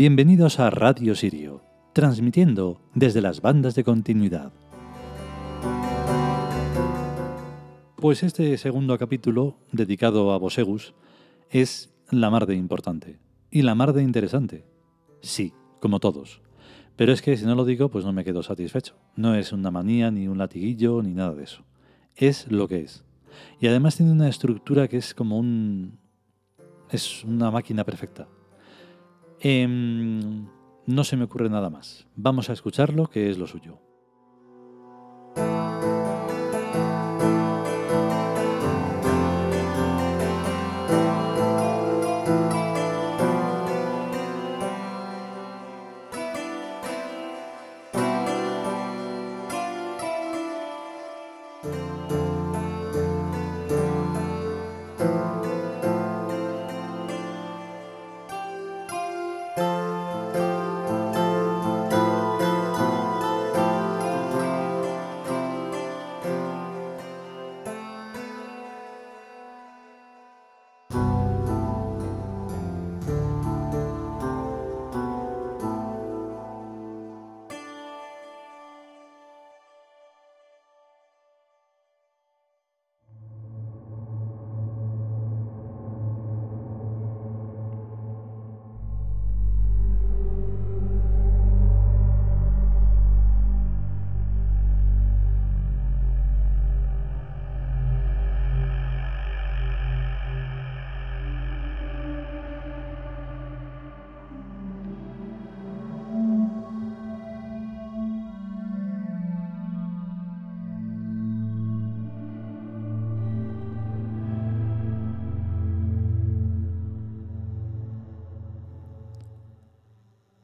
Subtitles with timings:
[0.00, 4.50] Bienvenidos a Radio Sirio, transmitiendo desde las bandas de continuidad.
[7.96, 10.94] Pues este segundo capítulo, dedicado a Bosegus,
[11.50, 13.18] es la mar de importante
[13.50, 14.64] y la mar de interesante.
[15.20, 16.40] Sí, como todos.
[16.96, 18.96] Pero es que si no lo digo, pues no me quedo satisfecho.
[19.16, 21.66] No es una manía, ni un latiguillo, ni nada de eso.
[22.16, 23.04] Es lo que es.
[23.60, 25.98] Y además tiene una estructura que es como un...
[26.88, 28.28] Es una máquina perfecta.
[29.40, 30.46] Em,
[30.86, 32.06] no se me ocurre nada más.
[32.14, 33.78] Vamos a escucharlo, que es lo suyo.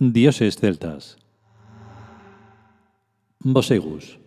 [0.00, 1.18] Dioses celtas.
[3.40, 4.20] Bosegus.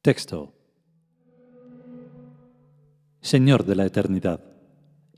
[0.00, 0.54] Texto.
[3.20, 4.40] Señor de la eternidad,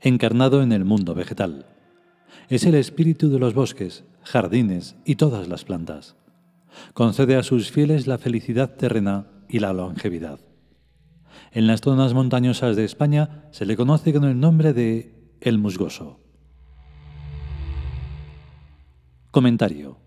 [0.01, 1.65] encarnado en el mundo vegetal.
[2.49, 6.17] Es el espíritu de los bosques, jardines y todas las plantas.
[6.93, 10.41] Concede a sus fieles la felicidad terrena y la longevidad.
[11.53, 16.19] En las zonas montañosas de España se le conoce con el nombre de el musgoso.
[19.31, 19.99] Comentario.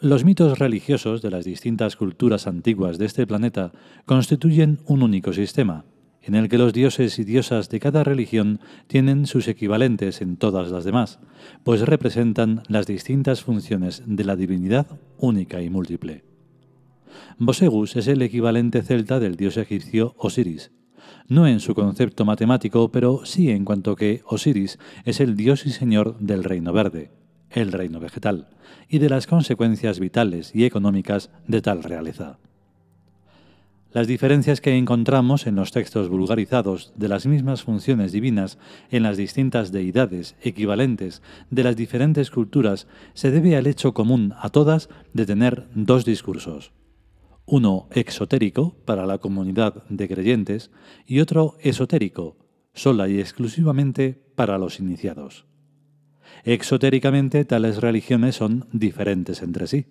[0.00, 3.72] Los mitos religiosos de las distintas culturas antiguas de este planeta
[4.06, 5.84] constituyen un único sistema,
[6.22, 10.70] en el que los dioses y diosas de cada religión tienen sus equivalentes en todas
[10.70, 11.20] las demás,
[11.64, 14.86] pues representan las distintas funciones de la divinidad
[15.18, 16.24] única y múltiple.
[17.36, 20.72] Bosegus es el equivalente celta del dios egipcio Osiris,
[21.28, 25.70] no en su concepto matemático, pero sí en cuanto que Osiris es el dios y
[25.70, 27.10] señor del reino verde,
[27.50, 28.48] el reino vegetal,
[28.88, 32.38] y de las consecuencias vitales y económicas de tal realeza.
[33.92, 38.58] Las diferencias que encontramos en los textos vulgarizados de las mismas funciones divinas
[38.90, 44.48] en las distintas deidades equivalentes de las diferentes culturas se debe al hecho común a
[44.48, 46.72] todas de tener dos discursos
[47.46, 50.70] uno exotérico para la comunidad de creyentes
[51.06, 52.36] y otro esotérico,
[52.72, 55.44] sola y exclusivamente para los iniciados.
[56.44, 59.86] Exotéricamente tales religiones son diferentes entre sí.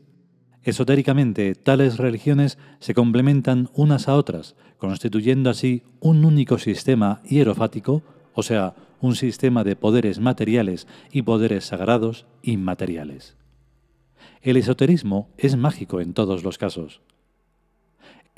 [0.63, 8.01] Esotéricamente tales religiones se complementan unas a otras, constituyendo así un único sistema hierofático,
[8.33, 13.35] o sea, un sistema de poderes materiales y poderes sagrados inmateriales.
[14.41, 17.01] El esoterismo es mágico en todos los casos.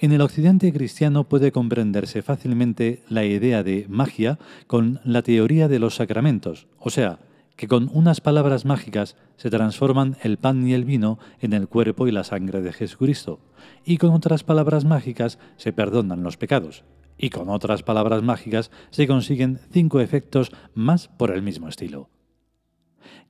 [0.06, 4.38] En el occidente cristiano puede comprenderse fácilmente la idea de magia
[4.68, 7.18] con la teoría de los sacramentos, o sea,
[7.56, 12.08] que con unas palabras mágicas se transforman el pan y el vino en el cuerpo
[12.08, 13.40] y la sangre de Jesucristo,
[13.84, 16.84] y con otras palabras mágicas se perdonan los pecados,
[17.18, 22.12] y con otras palabras mágicas se consiguen cinco efectos más por el mismo estilo.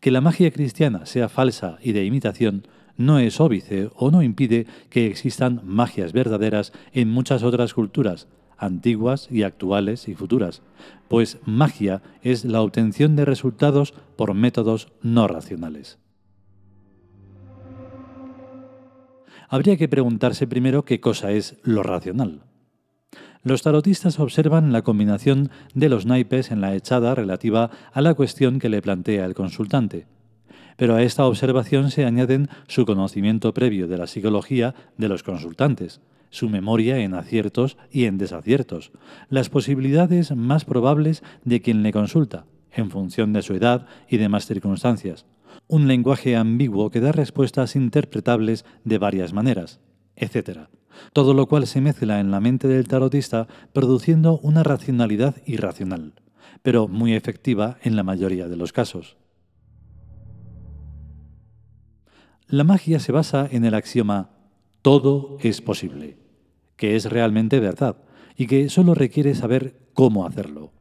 [0.02, 4.68] Que la magia cristiana sea falsa y de imitación no es óbice o no impide
[4.90, 8.28] que existan magias verdaderas en muchas otras culturas,
[8.58, 10.62] antiguas y actuales y futuras,
[11.08, 16.00] pues magia es la obtención de resultados por métodos no racionales.
[19.48, 22.42] Habría que preguntarse primero qué cosa es lo racional.
[23.44, 28.58] Los tarotistas observan la combinación de los naipes en la echada relativa a la cuestión
[28.58, 30.08] que le plantea el consultante
[30.76, 36.02] pero a esta observación se añaden su conocimiento previo de la psicología de los consultantes,
[36.30, 38.92] su memoria en aciertos y en desaciertos,
[39.30, 44.46] las posibilidades más probables de quien le consulta, en función de su edad y demás
[44.46, 45.26] circunstancias.
[45.68, 49.80] Un lenguaje ambiguo que da respuestas interpretables de varias maneras,
[50.16, 50.68] etc.
[51.14, 56.14] Todo lo cual se mezcla en la mente del tarotista produciendo una racionalidad irracional,
[56.62, 59.18] pero muy efectiva en la mayoría de los casos.
[62.48, 64.30] La magia se basa en el axioma
[64.84, 66.16] todo es posible,
[66.76, 67.98] que es realmente verdad
[68.38, 70.72] y que solo requiere saber cómo hacerlo.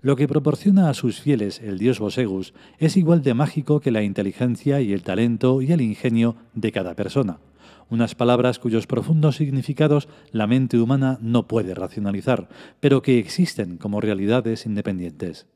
[0.00, 4.04] Lo que proporciona a sus fieles el dios Bosegus es igual de mágico que la
[4.04, 7.40] inteligencia y el talento y el ingenio de cada persona,
[7.88, 12.48] unas palabras cuyos profundos significados la mente humana no puede racionalizar,
[12.78, 15.48] pero que existen como realidades independientes.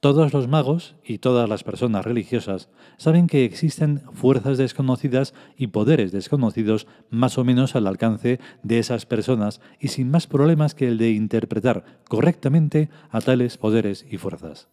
[0.00, 2.68] Todos los magos y todas las personas religiosas
[2.98, 9.06] saben que existen fuerzas desconocidas y poderes desconocidos más o menos al alcance de esas
[9.06, 14.68] personas y sin más problemas que el de interpretar correctamente a tales poderes y fuerzas.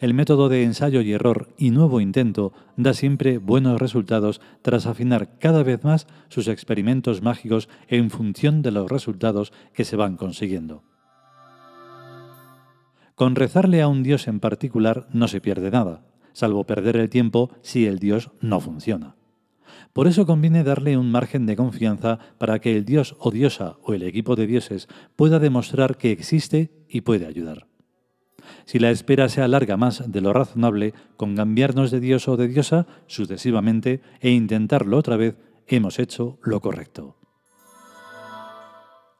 [0.00, 5.38] El método de ensayo y error y nuevo intento da siempre buenos resultados tras afinar
[5.38, 10.84] cada vez más sus experimentos mágicos en función de los resultados que se van consiguiendo.
[13.18, 17.50] Con rezarle a un Dios en particular no se pierde nada, salvo perder el tiempo
[17.62, 19.16] si el Dios no funciona.
[19.92, 23.92] Por eso conviene darle un margen de confianza para que el Dios o diosa o
[23.92, 24.86] el equipo de dioses
[25.16, 27.66] pueda demostrar que existe y puede ayudar.
[28.66, 32.46] Si la espera se alarga más de lo razonable, con cambiarnos de Dios o de
[32.46, 35.34] diosa sucesivamente e intentarlo otra vez,
[35.66, 37.16] hemos hecho lo correcto.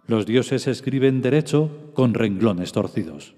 [0.06, 3.34] Los dioses escriben derecho con renglones torcidos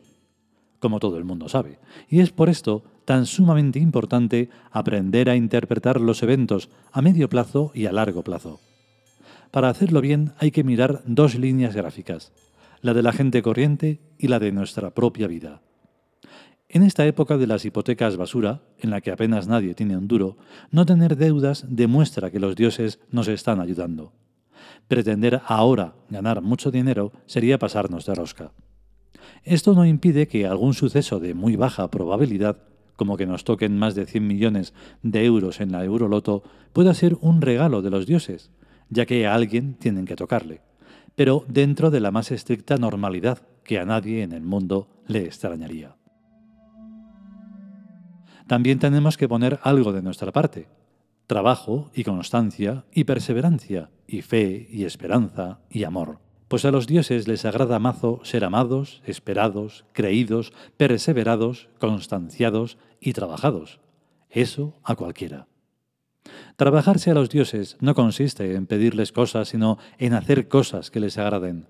[0.81, 1.79] como todo el mundo sabe.
[2.09, 7.71] Y es por esto tan sumamente importante aprender a interpretar los eventos a medio plazo
[7.75, 8.61] y a largo plazo.
[9.51, 12.33] Para hacerlo bien hay que mirar dos líneas gráficas,
[12.83, 15.61] la de la gente corriente y la de nuestra propia vida.
[16.69, 20.37] En esta época de las hipotecas basura, en la que apenas nadie tiene un duro,
[20.71, 24.13] no tener deudas demuestra que los dioses nos están ayudando.
[24.87, 28.53] Pretender ahora ganar mucho dinero sería pasarnos de rosca.
[29.45, 32.59] Esto no impide que algún suceso de muy baja probabilidad,
[32.97, 37.17] como que nos toquen más de 100 millones de euros en la Euroloto, pueda ser
[37.21, 38.51] un regalo de los dioses,
[38.89, 40.61] ya que a alguien tienen que tocarle,
[41.15, 45.97] pero dentro de la más estricta normalidad que a nadie en el mundo le extrañaría.
[48.47, 50.67] También tenemos que poner algo de nuestra parte,
[51.27, 57.29] trabajo y constancia y perseverancia y fe y esperanza y amor pues a los dioses
[57.29, 63.79] les agrada mazo ser amados, esperados, creídos, perseverados, constanciados y trabajados.
[64.31, 65.47] Eso a cualquiera.
[66.57, 71.19] Trabajarse a los dioses no consiste en pedirles cosas, sino en hacer cosas que les
[71.19, 71.69] agraden.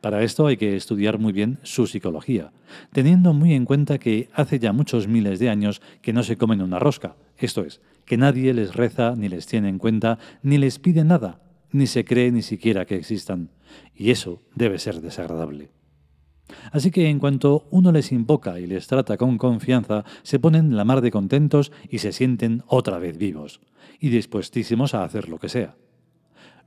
[0.00, 2.52] Para esto hay que estudiar muy bien su psicología,
[2.92, 6.62] teniendo muy en cuenta que hace ya muchos miles de años que no se comen
[6.62, 10.78] una rosca, esto es, que nadie les reza, ni les tiene en cuenta, ni les
[10.78, 11.40] pide nada,
[11.76, 13.50] ni se cree ni siquiera que existan,
[13.94, 15.70] y eso debe ser desagradable.
[16.70, 20.84] Así que en cuanto uno les invoca y les trata con confianza, se ponen la
[20.84, 23.60] mar de contentos y se sienten otra vez vivos,
[24.00, 25.76] y dispuestísimos a hacer lo que sea.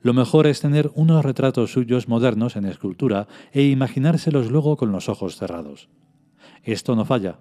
[0.01, 5.09] Lo mejor es tener unos retratos suyos modernos en escultura e imaginárselos luego con los
[5.09, 5.89] ojos cerrados.
[6.63, 7.39] Esto no falla.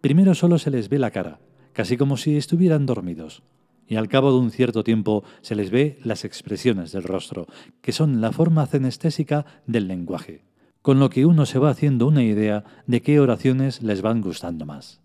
[0.00, 1.40] Primero solo se les ve la cara,
[1.72, 3.42] casi como si estuvieran dormidos
[3.92, 7.46] y al cabo de un cierto tiempo se les ve las expresiones del rostro,
[7.82, 10.46] que son la forma cenestésica del lenguaje,
[10.80, 14.64] con lo que uno se va haciendo una idea de qué oraciones les van gustando
[14.64, 15.02] más.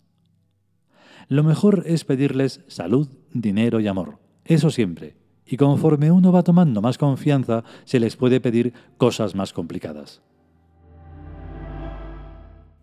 [1.27, 6.81] Lo mejor es pedirles salud, dinero y amor, eso siempre, y conforme uno va tomando
[6.81, 10.21] más confianza, se les puede pedir cosas más complicadas.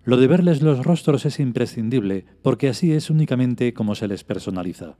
[0.04, 4.98] Lo de verles los rostros es imprescindible, porque así es únicamente como se les personaliza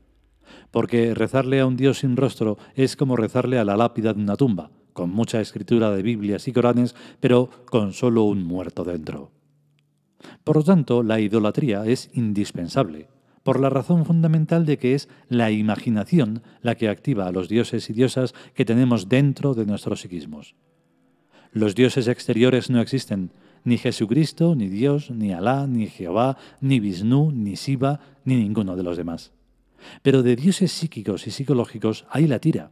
[0.71, 4.37] porque rezarle a un Dios sin rostro es como rezarle a la lápida de una
[4.37, 9.31] tumba, con mucha escritura de Biblias y Coranes, pero con solo un muerto dentro.
[10.43, 13.09] Por lo tanto, la idolatría es indispensable,
[13.43, 17.91] por la razón fundamental de que es la imaginación la que activa a los dioses
[17.91, 20.55] y diosas que tenemos dentro de nuestros psiquismos.
[21.53, 23.31] Los dioses exteriores no existen,
[23.65, 28.83] ni Jesucristo, ni Dios, ni Alá, ni Jehová, ni Vishnu, ni Siva, ni ninguno de
[28.83, 29.33] los demás.
[30.03, 32.71] Pero de dioses psíquicos y psicológicos hay la tira.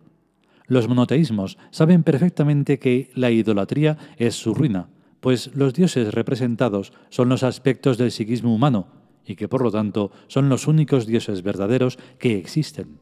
[0.67, 4.89] Los monoteísmos saben perfectamente que la idolatría es su ruina,
[5.21, 8.87] pues los dioses representados son los aspectos del psiquismo humano
[9.25, 12.99] y que por lo tanto son los únicos dioses verdaderos que existen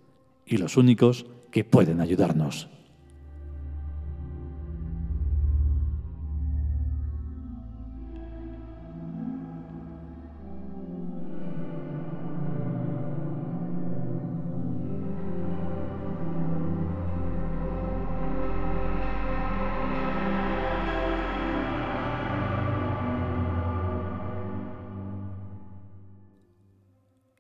[0.47, 2.69] y los únicos que pueden ayudarnos.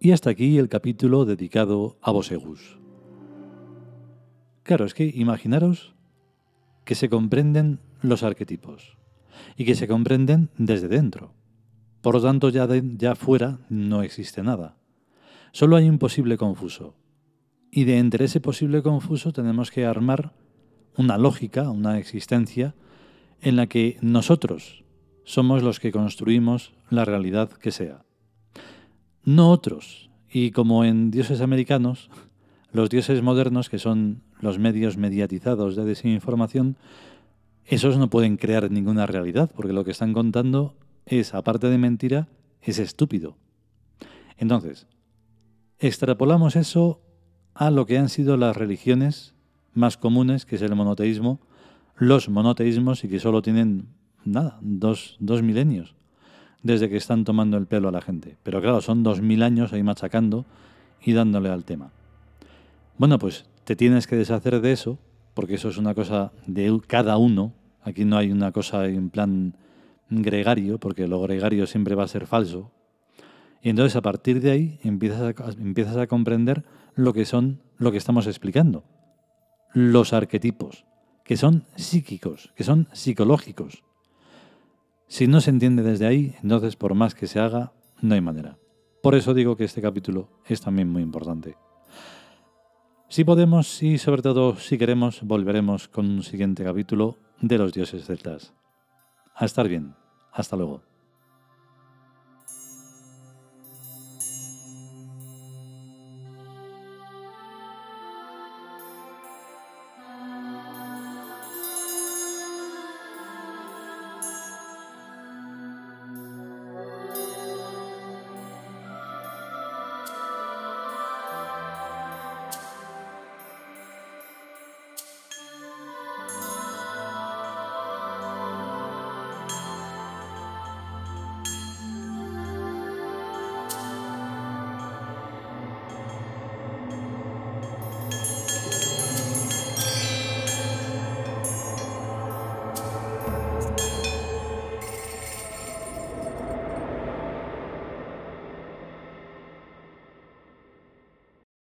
[0.03, 2.79] Y hasta aquí el capítulo dedicado a Bosegus.
[4.63, 5.95] Claro, es que imaginaros
[6.87, 8.97] que se comprenden los arquetipos
[9.59, 11.35] y que se comprenden desde dentro.
[12.01, 12.67] Por lo tanto, ya,
[12.97, 14.79] ya fuera no existe nada.
[15.53, 16.97] Solo hay un posible confuso.
[17.71, 20.33] Y de entre ese posible confuso tenemos que armar
[20.97, 22.75] una lógica, una existencia,
[23.43, 24.83] en la que nosotros
[25.25, 28.07] somos los que construimos la realidad que sea.
[29.25, 30.11] No otros.
[30.31, 32.11] Y como en dioses americanos,
[32.73, 36.77] los dioses modernos, que son los medios mediatizados de desinformación,
[37.67, 40.75] esos no pueden crear ninguna realidad, porque lo que están contando
[41.07, 42.29] es, aparte de mentira,
[42.63, 43.37] es estúpido.
[44.39, 44.87] Entonces,
[45.79, 47.01] extrapolamos eso
[47.55, 49.35] a lo que han sido las religiones
[49.75, 51.41] más comunes, que es el monoteísmo,
[51.97, 53.89] los monoteísmos y que solo tienen,
[54.25, 55.95] nada, dos, dos milenios
[56.63, 58.37] desde que están tomando el pelo a la gente.
[58.43, 60.45] Pero claro, son dos mil años ahí machacando
[61.03, 61.91] y dándole al tema.
[62.99, 64.99] Bueno, pues te tienes que deshacer de eso,
[65.35, 67.53] porque eso es una cosa de cada uno.
[67.83, 69.55] Aquí no hay una cosa en plan
[70.11, 72.71] gregario, porque lo gregario siempre va a ser falso.
[73.63, 76.65] Y entonces a partir de ahí empiezas a, empiezas a comprender
[76.95, 78.85] lo que son, lo que estamos explicando.
[79.73, 80.85] Los arquetipos,
[81.25, 83.85] que son psíquicos, que son psicológicos.
[85.11, 88.57] Si no se entiende desde ahí, entonces por más que se haga, no hay manera.
[89.03, 91.57] Por eso digo que este capítulo es también muy importante.
[93.09, 98.07] Si podemos y sobre todo si queremos, volveremos con un siguiente capítulo de los dioses
[98.07, 98.55] celtas.
[99.35, 99.97] A estar bien.
[100.33, 100.90] Hasta luego.